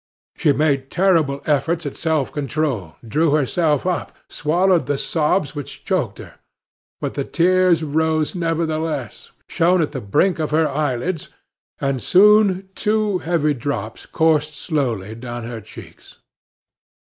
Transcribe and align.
She 0.35 0.51
made 0.51 0.89
terrible 0.89 1.43
efforts 1.45 1.85
at 1.85 1.95
self 1.95 2.31
control, 2.31 2.95
drew 3.07 3.33
herself 3.35 3.85
up, 3.85 4.17
swallowed 4.27 4.87
the 4.87 4.97
sobs 4.97 5.53
which 5.53 5.85
choked 5.85 6.17
her; 6.17 6.39
but 6.99 7.13
the 7.13 7.23
tears 7.23 7.83
rose 7.83 8.33
nevertheless, 8.33 9.29
shone 9.47 9.79
at 9.79 9.91
the 9.91 10.01
brink 10.01 10.39
of 10.39 10.49
her 10.49 10.67
eyelids, 10.67 11.29
and 11.79 12.01
soon 12.01 12.69
two 12.73 13.19
heavy 13.19 13.53
drops 13.53 14.07
coursed 14.07 14.55
slowly 14.57 15.13
down 15.13 15.43
her 15.43 15.61
cheeks. 15.61 16.17